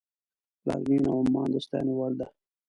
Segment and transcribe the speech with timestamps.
[0.61, 2.27] پلازمینه عمان د ستاینې وړ ده.